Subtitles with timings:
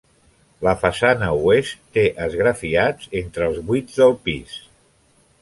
[0.67, 4.59] La façana oest té esgrafiats entre els buits del pis.